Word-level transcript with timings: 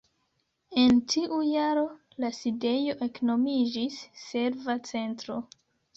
En 0.83 1.01
tiu 1.13 1.41
jaro 1.49 1.83
la 2.25 2.33
sidejo 2.37 2.95
eknomiĝis 3.09 4.03
"Serva 4.23 4.79
Centro". 4.93 5.37